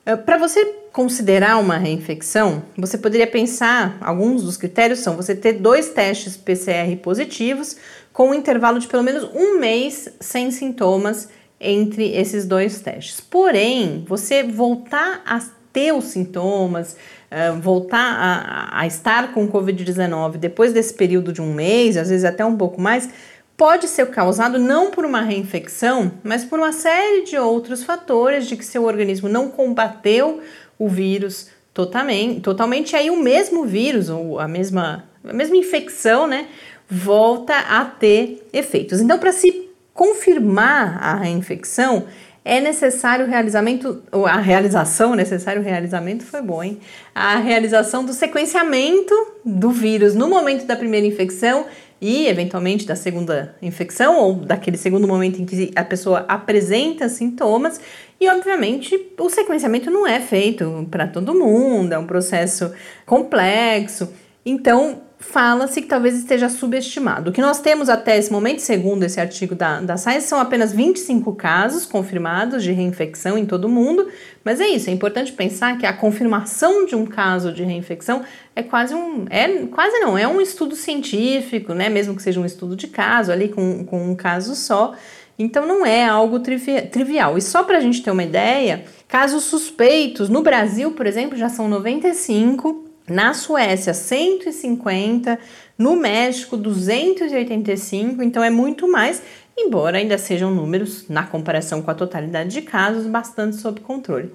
Uh, 0.04 0.16
Para 0.18 0.38
você 0.38 0.77
considerar 0.92 1.58
uma 1.58 1.76
reinfecção, 1.76 2.62
você 2.76 2.98
poderia 2.98 3.26
pensar, 3.26 3.98
alguns 4.00 4.42
dos 4.42 4.56
critérios 4.56 5.00
são 5.00 5.16
você 5.16 5.34
ter 5.34 5.54
dois 5.54 5.90
testes 5.90 6.36
PCR 6.36 6.96
positivos 7.02 7.76
com 8.12 8.30
um 8.30 8.34
intervalo 8.34 8.78
de 8.78 8.88
pelo 8.88 9.02
menos 9.02 9.24
um 9.34 9.58
mês 9.58 10.08
sem 10.20 10.50
sintomas 10.50 11.28
entre 11.60 12.16
esses 12.16 12.44
dois 12.44 12.80
testes. 12.80 13.20
Porém, 13.20 14.04
você 14.06 14.42
voltar 14.42 15.22
a 15.26 15.40
ter 15.72 15.92
os 15.92 16.06
sintomas, 16.06 16.96
uh, 17.30 17.60
voltar 17.60 17.98
a, 17.98 18.80
a 18.80 18.86
estar 18.86 19.32
com 19.32 19.48
Covid-19 19.48 20.36
depois 20.36 20.72
desse 20.72 20.94
período 20.94 21.32
de 21.32 21.40
um 21.40 21.52
mês, 21.52 21.96
às 21.96 22.08
vezes 22.08 22.24
até 22.24 22.44
um 22.44 22.56
pouco 22.56 22.80
mais, 22.80 23.08
pode 23.58 23.88
ser 23.88 24.06
causado 24.06 24.56
não 24.56 24.92
por 24.92 25.04
uma 25.04 25.20
reinfecção, 25.20 26.12
mas 26.22 26.44
por 26.44 26.60
uma 26.60 26.70
série 26.70 27.24
de 27.24 27.36
outros 27.36 27.82
fatores 27.82 28.46
de 28.46 28.56
que 28.56 28.64
seu 28.64 28.84
organismo 28.84 29.28
não 29.28 29.48
combateu 29.48 30.40
o 30.78 30.88
vírus 30.88 31.48
totalmente, 31.74 32.40
totalmente 32.40 32.94
aí 32.94 33.10
o 33.10 33.20
mesmo 33.20 33.64
vírus 33.64 34.08
ou 34.08 34.38
a 34.38 34.46
mesma, 34.46 35.04
a 35.24 35.32
mesma 35.32 35.56
infecção, 35.56 36.28
né, 36.28 36.46
volta 36.88 37.58
a 37.58 37.84
ter 37.84 38.46
efeitos. 38.52 39.00
Então, 39.00 39.18
para 39.18 39.32
se 39.32 39.68
confirmar 39.92 40.96
a 41.02 41.16
reinfecção, 41.16 42.06
é 42.44 42.60
necessário 42.60 43.26
o 43.26 43.28
realizamento, 43.28 44.02
a 44.12 44.38
realização, 44.38 45.16
necessário 45.16 45.60
o 45.60 45.64
realizamento 45.64 46.24
foi 46.24 46.40
bom, 46.40 46.62
hein? 46.62 46.78
A 47.14 47.36
realização 47.36 48.04
do 48.04 48.14
sequenciamento 48.14 49.14
do 49.44 49.70
vírus 49.70 50.14
no 50.14 50.28
momento 50.28 50.64
da 50.64 50.76
primeira 50.76 51.06
infecção 51.06 51.66
e, 52.00 52.26
eventualmente, 52.26 52.86
da 52.86 52.94
segunda 52.94 53.56
infecção 53.60 54.18
ou 54.18 54.34
daquele 54.34 54.76
segundo 54.76 55.06
momento 55.06 55.40
em 55.40 55.44
que 55.44 55.70
a 55.74 55.84
pessoa 55.84 56.24
apresenta 56.28 57.08
sintomas 57.08 57.80
e, 58.20 58.28
obviamente, 58.28 58.98
o 59.18 59.28
sequenciamento 59.28 59.90
não 59.90 60.06
é 60.06 60.20
feito 60.20 60.86
para 60.90 61.06
todo 61.06 61.34
mundo, 61.34 61.92
é 61.92 61.98
um 61.98 62.06
processo 62.06 62.72
complexo. 63.04 64.12
Então, 64.50 65.02
fala-se 65.18 65.82
que 65.82 65.86
talvez 65.86 66.16
esteja 66.16 66.48
subestimado. 66.48 67.28
O 67.28 67.32
que 67.34 67.40
nós 67.42 67.60
temos 67.60 67.90
até 67.90 68.16
esse 68.16 68.32
momento, 68.32 68.60
segundo 68.60 69.02
esse 69.02 69.20
artigo 69.20 69.54
da, 69.54 69.78
da 69.82 69.98
Science, 69.98 70.26
são 70.26 70.40
apenas 70.40 70.72
25 70.72 71.34
casos 71.34 71.84
confirmados 71.84 72.64
de 72.64 72.72
reinfecção 72.72 73.36
em 73.36 73.44
todo 73.44 73.66
o 73.66 73.68
mundo, 73.68 74.08
mas 74.42 74.58
é 74.58 74.66
isso, 74.66 74.88
é 74.88 74.92
importante 74.94 75.32
pensar 75.32 75.76
que 75.76 75.84
a 75.84 75.92
confirmação 75.92 76.86
de 76.86 76.96
um 76.96 77.04
caso 77.04 77.52
de 77.52 77.62
reinfecção 77.62 78.22
é 78.56 78.62
quase 78.62 78.94
um. 78.94 79.26
É, 79.28 79.66
quase 79.66 79.98
não, 79.98 80.16
é 80.16 80.26
um 80.26 80.40
estudo 80.40 80.74
científico, 80.74 81.74
né? 81.74 81.90
Mesmo 81.90 82.16
que 82.16 82.22
seja 82.22 82.40
um 82.40 82.46
estudo 82.46 82.74
de 82.74 82.86
caso, 82.86 83.30
ali 83.30 83.50
com, 83.50 83.84
com 83.84 84.10
um 84.10 84.16
caso 84.16 84.54
só. 84.54 84.94
Então 85.38 85.66
não 85.66 85.84
é 85.84 86.06
algo 86.06 86.40
trivi 86.40 86.80
trivial. 86.82 87.36
E 87.36 87.42
só 87.42 87.62
para 87.64 87.76
a 87.76 87.80
gente 87.80 88.02
ter 88.02 88.10
uma 88.10 88.24
ideia, 88.24 88.84
casos 89.06 89.44
suspeitos 89.44 90.30
no 90.30 90.40
Brasil, 90.40 90.92
por 90.92 91.06
exemplo, 91.06 91.36
já 91.36 91.50
são 91.50 91.68
95, 91.68 92.87
na 93.08 93.34
Suécia 93.34 93.94
150, 93.94 95.38
no 95.76 95.96
México 95.96 96.56
285, 96.56 98.22
então 98.22 98.42
é 98.42 98.50
muito 98.50 98.90
mais, 98.90 99.22
embora 99.56 99.98
ainda 99.98 100.18
sejam 100.18 100.50
números, 100.50 101.08
na 101.08 101.22
comparação 101.22 101.82
com 101.82 101.90
a 101.90 101.94
totalidade 101.94 102.50
de 102.50 102.62
casos, 102.62 103.06
bastante 103.06 103.56
sob 103.56 103.80
controle. 103.80 104.32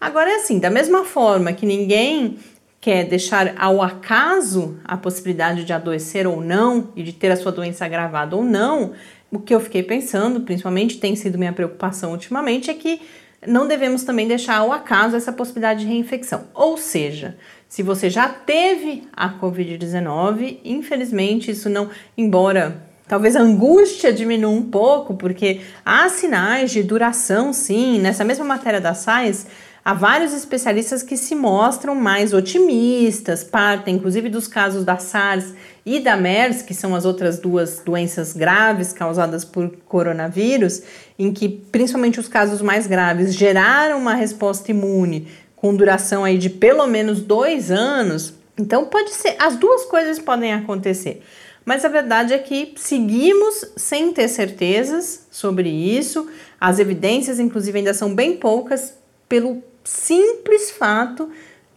Agora 0.00 0.30
é 0.30 0.36
assim, 0.36 0.58
da 0.58 0.70
mesma 0.70 1.04
forma 1.04 1.52
que 1.52 1.66
ninguém 1.66 2.38
quer 2.80 3.04
deixar 3.04 3.54
ao 3.58 3.82
acaso 3.82 4.78
a 4.84 4.96
possibilidade 4.96 5.64
de 5.64 5.72
adoecer 5.72 6.26
ou 6.26 6.40
não 6.40 6.88
e 6.96 7.02
de 7.02 7.12
ter 7.12 7.30
a 7.30 7.36
sua 7.36 7.52
doença 7.52 7.84
agravada 7.84 8.34
ou 8.34 8.42
não, 8.42 8.92
o 9.30 9.38
que 9.38 9.54
eu 9.54 9.60
fiquei 9.60 9.82
pensando, 9.82 10.40
principalmente 10.40 10.98
tem 10.98 11.14
sido 11.14 11.38
minha 11.38 11.52
preocupação 11.52 12.12
ultimamente, 12.12 12.70
é 12.70 12.74
que 12.74 13.00
não 13.46 13.66
devemos 13.68 14.02
também 14.02 14.26
deixar 14.26 14.56
ao 14.56 14.72
acaso 14.72 15.16
essa 15.16 15.32
possibilidade 15.32 15.80
de 15.80 15.86
reinfecção. 15.86 16.48
Ou 16.54 16.76
seja, 16.76 17.36
se 17.70 17.84
você 17.84 18.10
já 18.10 18.28
teve 18.28 19.04
a 19.16 19.32
Covid-19, 19.38 20.58
infelizmente 20.64 21.52
isso 21.52 21.70
não, 21.70 21.88
embora 22.18 22.82
talvez 23.06 23.36
a 23.36 23.40
angústia 23.40 24.12
diminua 24.12 24.50
um 24.50 24.62
pouco, 24.62 25.14
porque 25.14 25.60
há 25.84 26.08
sinais 26.08 26.72
de 26.72 26.82
duração, 26.82 27.52
sim. 27.52 28.00
Nessa 28.00 28.24
mesma 28.24 28.44
matéria 28.44 28.80
da 28.80 28.92
Science, 28.92 29.46
há 29.84 29.94
vários 29.94 30.34
especialistas 30.34 31.04
que 31.04 31.16
se 31.16 31.36
mostram 31.36 31.94
mais 31.94 32.34
otimistas, 32.34 33.44
partem 33.44 33.94
inclusive 33.94 34.28
dos 34.28 34.48
casos 34.48 34.84
da 34.84 34.98
SARS 34.98 35.54
e 35.86 36.00
da 36.00 36.16
MERS, 36.16 36.62
que 36.62 36.74
são 36.74 36.92
as 36.96 37.04
outras 37.04 37.38
duas 37.38 37.80
doenças 37.84 38.32
graves 38.32 38.92
causadas 38.92 39.44
por 39.44 39.70
coronavírus, 39.86 40.82
em 41.16 41.32
que 41.32 41.48
principalmente 41.48 42.18
os 42.18 42.26
casos 42.26 42.60
mais 42.60 42.88
graves 42.88 43.32
geraram 43.32 43.96
uma 43.96 44.14
resposta 44.14 44.72
imune 44.72 45.28
com 45.60 45.74
duração 45.74 46.24
aí 46.24 46.38
de 46.38 46.48
pelo 46.48 46.86
menos 46.86 47.20
dois 47.20 47.70
anos. 47.70 48.34
Então 48.58 48.86
pode 48.86 49.10
ser, 49.10 49.36
as 49.38 49.56
duas 49.56 49.84
coisas 49.84 50.18
podem 50.18 50.54
acontecer. 50.54 51.22
Mas 51.64 51.84
a 51.84 51.88
verdade 51.88 52.32
é 52.32 52.38
que 52.38 52.74
seguimos 52.76 53.72
sem 53.76 54.12
ter 54.12 54.28
certezas 54.28 55.26
sobre 55.30 55.68
isso. 55.68 56.26
As 56.58 56.78
evidências, 56.78 57.38
inclusive, 57.38 57.78
ainda 57.78 57.92
são 57.92 58.14
bem 58.14 58.36
poucas, 58.36 58.94
pelo 59.28 59.62
simples 59.84 60.70
fato 60.70 61.30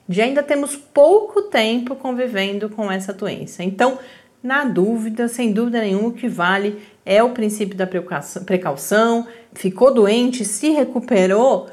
de 0.08 0.22
ainda 0.22 0.44
temos 0.44 0.76
pouco 0.76 1.44
tempo 1.44 1.96
convivendo 1.96 2.70
com 2.70 2.92
essa 2.92 3.14
doença. 3.14 3.64
Então, 3.64 4.00
na 4.42 4.66
dúvida, 4.66 5.28
sem 5.28 5.54
dúvida 5.54 5.82
nenhuma, 5.82 6.10
o 6.10 6.14
que 6.14 6.28
vale 6.28 6.82
é 7.06 7.24
o 7.24 7.30
princípio 7.30 7.78
da 7.78 7.88
precaução. 7.88 9.28
Ficou 9.54 9.94
doente, 9.94 10.44
se 10.44 10.72
recuperou, 10.72 11.70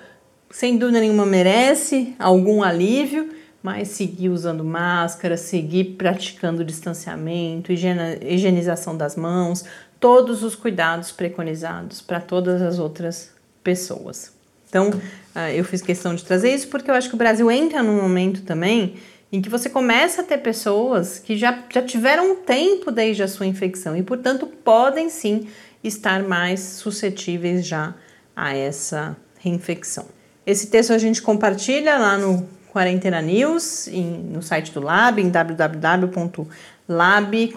sem 0.51 0.77
dúvida 0.77 1.01
nenhuma 1.01 1.25
merece 1.25 2.15
algum 2.19 2.63
alívio, 2.63 3.31
mas 3.63 3.89
seguir 3.89 4.31
usando 4.31 4.65
máscara, 4.65 5.37
seguir 5.37 5.97
praticando 5.97 6.65
distanciamento, 6.65 7.73
higienização 7.73 8.97
das 8.97 9.17
mãos, 9.17 9.65
todos 9.99 10.43
os 10.43 10.55
cuidados 10.55 11.13
preconizados 11.13 12.01
para 12.01 12.21
todas 12.21 12.63
as 12.63 12.79
outras 12.79 13.33
pessoas. 13.63 14.33
Então, 14.69 14.91
ah, 15.35 15.53
eu 15.53 15.65
fiz 15.65 15.83
questão 15.83 16.15
de 16.15 16.25
trazer 16.25 16.55
isso 16.55 16.69
porque 16.69 16.91
eu 16.91 16.95
acho 16.95 17.09
que 17.09 17.15
o 17.15 17.19
Brasil 17.19 17.51
entra 17.51 17.83
num 17.83 18.01
momento 18.01 18.43
também 18.43 18.95
em 19.33 19.41
que 19.41 19.49
você 19.49 19.69
começa 19.69 20.23
a 20.23 20.25
ter 20.25 20.39
pessoas 20.39 21.19
que 21.19 21.37
já, 21.37 21.63
já 21.73 21.83
tiveram 21.83 22.33
um 22.33 22.37
tempo 22.37 22.91
desde 22.91 23.23
a 23.23 23.29
sua 23.29 23.47
infecção 23.47 23.97
e, 23.97 24.03
portanto, 24.03 24.47
podem 24.47 25.09
sim 25.09 25.49
estar 25.85 26.23
mais 26.23 26.61
suscetíveis 26.61 27.67
já 27.67 27.95
a 28.35 28.57
essa 28.57 29.17
reinfecção. 29.39 30.20
Esse 30.47 30.67
texto 30.69 30.93
a 30.93 30.99
gente 30.99 31.21
compartilha 31.23 31.99
lá 31.99 32.17
no 32.17 32.49
Quarentena 32.73 33.21
News, 33.21 33.89
em, 33.89 34.05
no 34.33 34.43
site 34.43 34.73
do 34.73 34.81
Lab, 34.81 35.21
em 35.21 35.29
www.lab, 35.29 36.49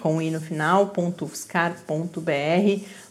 com 0.02 0.20
i 0.20 0.30
no 0.30 0.40
final, 0.40 0.92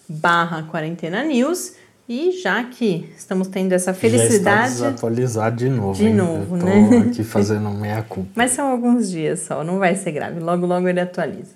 barra 0.08 0.64
Quarentena 0.64 1.24
News. 1.24 1.74
E 2.08 2.32
já 2.42 2.62
que 2.66 3.10
estamos 3.18 3.48
tendo 3.48 3.72
essa 3.72 3.94
felicidade. 3.94 4.76
Já 4.78 4.90
desatualizado 4.90 5.56
de 5.56 5.70
novo. 5.70 5.94
De 5.94 6.08
hein? 6.08 6.14
novo, 6.14 6.58
né? 6.58 6.90
Tô 6.90 6.98
aqui 7.10 7.24
fazendo 7.24 7.70
meia 7.70 8.02
culpa. 8.04 8.30
Mas 8.36 8.52
são 8.52 8.68
alguns 8.70 9.10
dias 9.10 9.40
só, 9.40 9.64
não 9.64 9.80
vai 9.80 9.96
ser 9.96 10.12
grave. 10.12 10.40
Logo, 10.42 10.66
logo 10.66 10.88
ele 10.88 11.00
atualiza. 11.00 11.54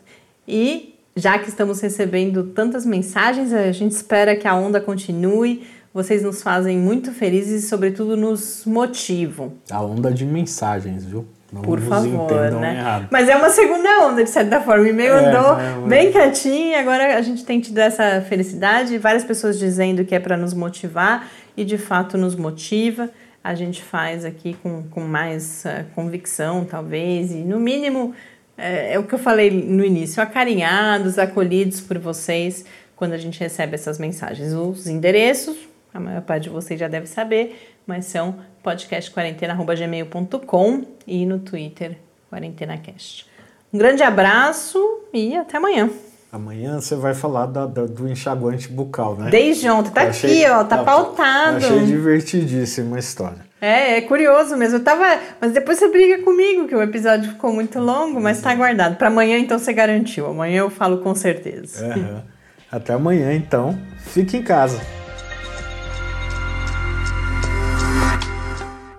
E 0.48 0.96
já 1.18 1.38
que 1.38 1.50
estamos 1.50 1.82
recebendo 1.82 2.44
tantas 2.44 2.86
mensagens, 2.86 3.52
a 3.52 3.72
gente 3.74 3.92
espera 3.92 4.36
que 4.38 4.48
a 4.48 4.56
onda 4.56 4.80
continue. 4.80 5.68
Vocês 5.98 6.22
nos 6.22 6.44
fazem 6.44 6.78
muito 6.78 7.12
felizes 7.12 7.64
e, 7.64 7.68
sobretudo, 7.68 8.16
nos 8.16 8.66
motivam. 8.68 9.54
A 9.72 9.82
onda 9.82 10.12
de 10.12 10.28
mensagens, 10.28 11.04
viu? 11.04 11.26
Não 11.52 11.64
Por 11.64 11.80
favor, 11.80 12.52
né? 12.52 12.76
errado. 12.76 13.08
Mas 13.10 13.28
é 13.28 13.36
uma 13.36 13.50
segunda 13.50 14.06
onda, 14.06 14.24
de 14.24 14.30
certa 14.30 14.62
forma. 14.62 14.84
O 14.84 14.88
e-mail 14.88 15.14
É, 15.14 15.26
andou 15.26 15.60
é, 15.60 15.64
é. 15.66 15.88
bem 15.88 16.12
quietinho 16.12 16.68
e 16.68 16.76
agora 16.76 17.18
a 17.18 17.22
gente 17.24 17.44
tem 17.44 17.60
tido 17.60 17.80
essa 17.80 18.22
felicidade. 18.22 18.96
Várias 19.00 19.24
pessoas 19.24 19.58
dizendo 19.58 20.06
que 20.06 20.14
é 20.14 20.20
para 20.20 20.38
nos 20.38 20.54
motivar 20.54 21.28
e 21.58 21.66
de 21.66 21.80
fato 21.80 22.16
nos 22.16 22.36
motiva. 22.36 23.10
A 23.44 23.56
gente 23.56 23.82
faz 23.82 24.24
aqui 24.24 24.56
com, 24.62 24.84
com 24.92 25.02
mais 25.02 25.66
eh, 25.66 25.84
convicção, 25.96 26.64
talvez, 26.64 27.32
e 27.32 27.38
no 27.38 27.60
mínimo 27.60 28.14
é, 28.56 28.94
é 28.94 29.00
o 29.00 29.04
que 29.04 29.16
eu 29.16 29.20
falei 29.20 29.50
no 29.50 29.84
início: 29.84 30.22
acarinhados, 30.22 31.18
acolhidos 31.18 31.82
por 31.82 31.98
vocês 31.98 32.66
quando 32.96 33.14
a 33.14 33.18
gente 33.18 33.40
recebe 33.40 33.74
essas 33.74 33.98
mensagens. 33.98 34.54
Os 34.54 34.86
endereços, 34.86 35.58
a 35.94 36.00
maior 36.00 36.22
parte 36.22 36.44
de 36.44 36.50
vocês 36.50 36.80
já 36.80 36.88
deve 36.88 37.08
saber, 37.08 37.76
mas 37.86 38.06
são 38.06 38.36
podcastquarentena.gmail.com 38.64 40.84
e 41.06 41.26
no 41.26 41.40
Twitter, 41.40 41.98
QuarentenaCast. 42.30 43.26
Um 43.74 43.78
grande 43.78 44.04
abraço 44.04 44.80
e 45.14 45.36
até 45.36 45.58
amanhã. 45.58 45.90
Amanhã 46.32 46.80
você 46.80 46.96
vai 46.96 47.14
falar 47.14 47.46
da- 47.46 47.66
da- 47.66 47.86
do 47.86 48.08
enxaguante 48.08 48.68
bucal, 48.70 49.16
né? 49.16 49.30
Desde 49.30 49.70
ontem, 49.70 49.92
tá 49.92 50.04
Eu 50.04 50.10
achei- 50.10 50.46
aqui, 50.46 50.52
ó, 50.54 50.64
tá 50.64 50.84
pautado. 50.84 51.58
Achei 51.58 51.86
divertidíssima 51.86 52.98
a 52.98 53.00
história. 53.00 53.48
É, 53.62 53.98
é 53.98 54.02
curioso 54.02 54.56
mesmo. 54.56 54.78
Eu 54.78 54.84
tava. 54.84 55.20
Mas 55.42 55.52
depois 55.54 55.80
você 55.80 55.88
briga 55.88 56.22
comigo, 56.24 56.68
que 56.68 56.76
o 56.76 56.82
episódio 56.82 57.32
ficou 57.32 57.52
muito 57.54 57.80
longo, 57.80 58.20
mas 58.20 58.42
tá 58.42 58.54
guardado. 58.54 58.98
Pra 58.98 59.08
amanhã, 59.08 59.38
então, 59.40 59.58
você 59.58 59.74
garantiu. 59.74 60.28
Amanhã 60.28 60.60
eu 60.60 60.70
falo 60.70 61.00
com 61.00 61.16
certeza. 61.16 62.24
Até 62.72 62.94
amanhã, 62.94 63.34
então. 63.34 63.78
Fique 63.98 64.38
em 64.38 64.44
casa. 64.44 64.80